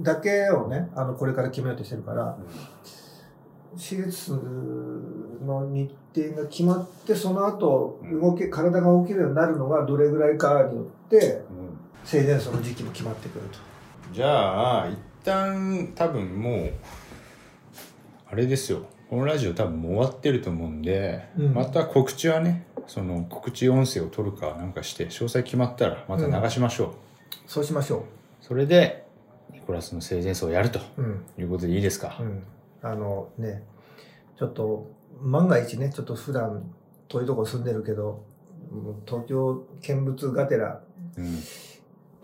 [0.02, 2.38] だけをね、あの、これから決めようとしてるから、
[3.78, 4.32] 手術
[5.46, 11.18] の日程が決まって、その後、動け、体が動けるようになるのがどれぐらいかによって、
[11.50, 11.66] うん
[12.08, 13.58] 生前葬の時期も決まってくると。
[14.14, 16.72] じゃあ一旦多分もう
[18.32, 26.90] あれですよこのラジオ多分もう終わってると思うんで、うんまた告知はねその告知音声を取るかなんかして詳細決まったらまた流しましょう、
[27.48, 28.06] そうしましょ
[28.40, 29.08] それで
[29.52, 31.02] ニコラスの生前葬をやるとう。
[31.02, 31.26] うん。
[31.40, 32.18] いうことでいいですか？
[32.20, 32.44] う、ん。
[32.86, 33.64] あのね、
[34.38, 36.72] ちょっと、万が一ね、ちょっと普段
[37.08, 38.24] 遠いとこ住んでるけど、
[38.72, 40.82] うん東京見物がてら
[41.18, 41.40] うん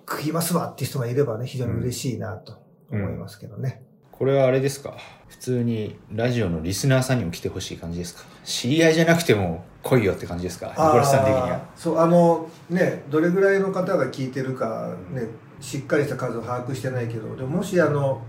[0.10, 3.84] 食いますわって人がいればね、非常に嬉しいなと思いますけどね。
[4.12, 4.98] これはあれですか？
[5.30, 8.24] 普通にラジオのリスナーさんにも来てほしい感じですか？
[8.44, 10.68] 知り合いじゃなくても来いよって感じですか？
[10.68, 11.62] ニコラスさん的には。
[11.76, 15.28] そう、あの、ね、どれぐらいの方が聞いてるか、ね、
[15.60, 18.22] しっかりした数を把握してないけど、でももしあの、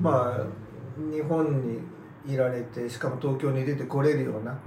[0.00, 0.44] まあ、
[1.12, 1.80] 日本に
[2.26, 4.58] いられて、しかも東京に出てこれるような、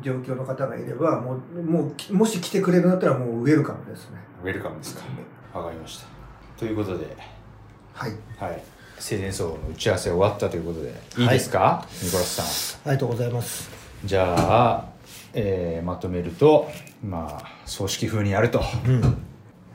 [0.00, 4.16] 状況の方がいればもうもうもし来てくれるんだったらもうウェルカムですね。
[4.42, 5.02] ウェルカムですか。
[5.52, 6.06] わかりました。
[6.58, 7.16] ということで。
[7.92, 8.12] はい。
[8.38, 8.62] はい。
[8.98, 10.94] 生前葬の打ち合わせ終わったということで。
[11.18, 12.90] いいですか、ニコラスさん。
[12.90, 13.70] ありがとうございます。
[14.04, 14.86] じゃあ、
[15.34, 16.70] えーまとめると
[17.02, 18.62] まあ葬式風にやると、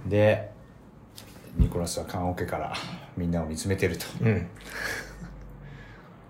[0.08, 0.52] で
[1.58, 2.74] ニコラスは棺桶から
[3.16, 4.06] みんなを見つめてると。
[4.22, 4.48] うん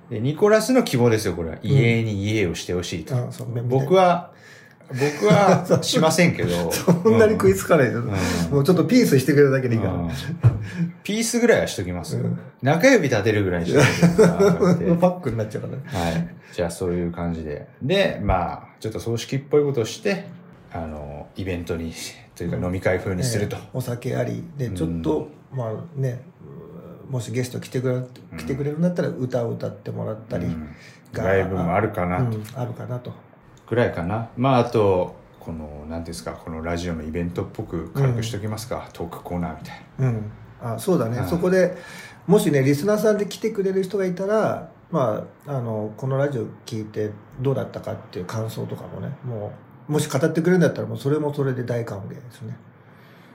[0.09, 1.57] でニコラスの希望ですよこれは。
[1.61, 4.31] 家に家をしてほしいと、うめ僕は
[4.89, 6.71] 僕は しませんけど。
[6.71, 7.89] そんなに食いつかない。
[7.89, 8.05] で、ん。
[8.49, 10.09] もうちょっとピースしてくれるだけでいいから、うん。
[11.03, 12.23] ピースぐらいはしときますよ、
[12.61, 15.83] 中指立てるぐらいにしときますよ パックになっちゃうからね。
[15.85, 16.27] はい。
[16.53, 17.67] じゃあそういう感じで。
[17.81, 20.25] で、まあ、ちょっと葬式っぽいことをして、
[20.71, 21.93] あの、イベントに、
[22.35, 23.57] というか飲み会風にすると。
[23.57, 23.67] ええ。
[23.73, 24.43] お酒あり。
[24.57, 26.56] でちょっと、まあねうん
[27.09, 30.69] もしゲスト来てくれ来てくれるんだったら歌を歌ってもらったりうん
[31.13, 32.37] が、ライブもあるかなと。
[32.37, 33.11] うんあるかなと
[33.67, 34.29] ぐらいかな。
[34.37, 38.89] まあ、あと、この、なんていうんですか、このラジオのイベントっぽく軽くしときますか。
[38.93, 40.31] トークコーナーみたいうん
[40.61, 41.77] あそうだね、うんそこで
[42.25, 49.53] もしねリスナーさんで来てくれる人がいたらまああのこのラジオ聞いてどうだったかっていう感想とかもねも
[49.87, 52.55] うもし語ってくれるんだったらもうそれもそれで大歓迎ですねな。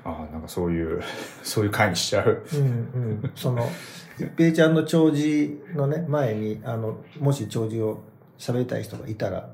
[0.05, 1.03] ああ、なんかそういう、
[1.43, 2.43] そういう回にしちゃう。
[2.53, 2.65] うんう
[3.27, 3.31] ん。
[3.35, 3.69] その
[4.19, 8.03] 一平ちゃんの弔辞のね前にあのもし弔辞を
[8.39, 9.49] 喋りたい人がいたら、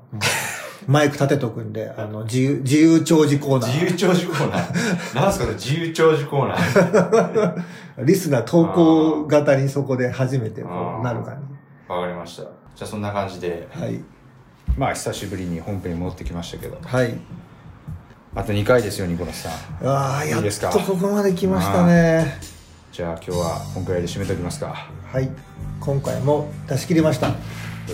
[0.87, 3.71] マイク立てとくんであの自由自由弔辞コーナー。
[3.71, 5.15] 自由長寿コーナー？
[5.15, 7.63] なんすかね、自由長寿コーナー。
[8.03, 10.69] リスナー投稿型にそこで初めてこ
[10.99, 12.43] うなる感わかりました。
[12.75, 14.01] じゃあそんな感じで、じはい。
[14.77, 17.13] まあ久しぶりに本編に戻ってきましたけど、はい
[18.35, 19.87] あと2回ですよ、ニコラスさん。
[19.87, 20.69] ああやっいいですか？
[20.69, 22.39] とここまで来ましたね
[22.91, 24.87] じゃあ今日はこんくらいで締めておきますか。
[25.11, 25.29] はい
[25.79, 27.33] 今回も出し切りましたよ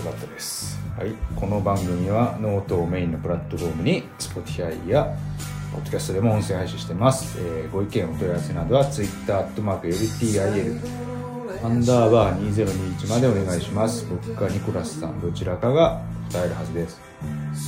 [0.02, 0.78] かったです。
[0.98, 1.12] はい。
[1.36, 5.16] この番組はノートをメインのプラットフォームに Spotify や
[5.74, 7.38] Podcast でも音声配信してます。
[7.38, 10.80] えーご意見お問い合わせなどは Twitter アットマークより TIL
[11.64, 14.04] アンダーバー2021までお願いします。
[14.10, 17.00] 僕かニコラスさんどちらかが答えるはずです。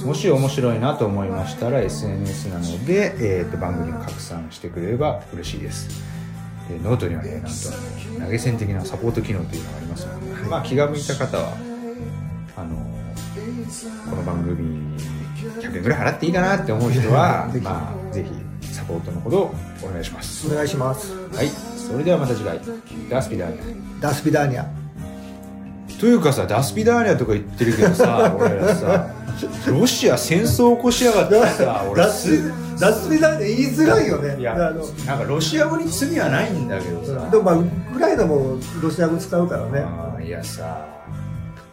[0.05, 5.88] もし面白いなと思いましたら SNS なので、えーと番組を拡散してくれれば嬉しいです。
[6.70, 7.49] えーノートにはね、なんと
[8.24, 11.57] 投げ銭的なサポート機能というのがありますので、まあ気が向いた方は、
[12.57, 12.76] あの
[14.11, 14.99] この番組に
[15.61, 18.24] 100円ぐらい払っていいかなって思う人はぜひまあ、ぜ
[18.62, 20.46] ひサポートのほどお願いします。
[20.53, 21.49] お願いしますはい。
[21.49, 22.61] それではまた次回。
[23.09, 24.01] ダスピダーニャ。
[24.01, 24.88] ダスピダーニャ
[25.99, 29.07] というかさ、ダスピダーニャとか言ってるけどさ、 俺らさ、
[29.66, 37.28] ロシア戦争起こしやがってさ、俺ダすスダスピダーニャ言いづらいよねいや、あのなんかロシア語に罪はないんだけどさ。
[37.30, 40.86] でもまあウクライナもロシア語使うからねあーいやさ、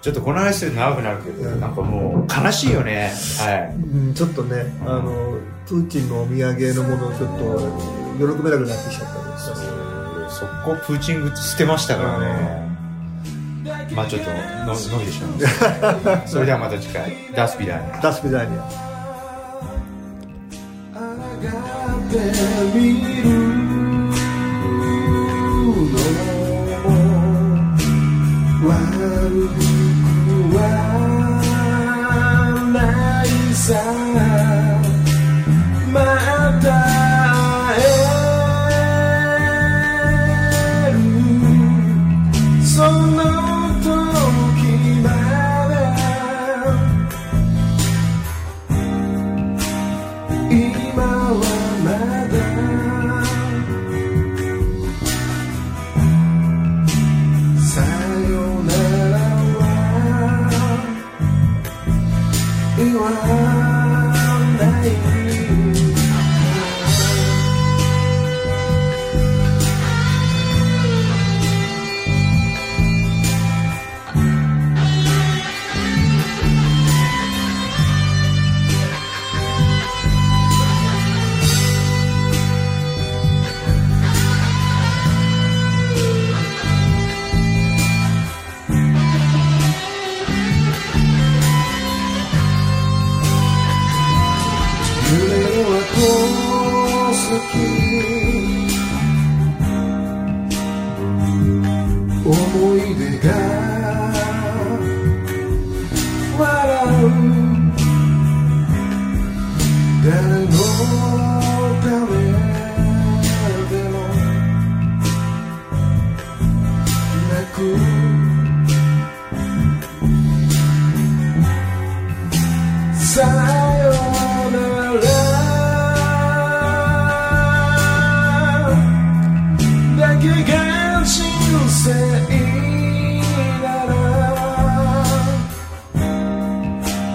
[0.01, 3.13] ちょっとこの話すると長くなるけど、なんかもう悲しいよね。
[3.39, 3.75] はい。
[3.75, 12.74] うんちょっとねあのプーチンのお土産のものをちょっと喜べなくなってきちゃったりした速攻プーチングッズ捨てましたからね。
[13.91, 14.37] まあちょっとの
[14.75, 15.59] 伸びてしまいまし
[16.03, 16.27] た。
[16.27, 18.01] それではまた次回、ダスピダーニャ。
[18.01, 18.95] ダスピダーニャ
[22.05, 22.17] って
[22.73, 23.35] みるの
[25.73, 25.79] も
[28.67, 28.71] 悪
[29.49, 29.53] く
[30.55, 30.57] は
[32.73, 32.75] な
[33.23, 33.73] いさ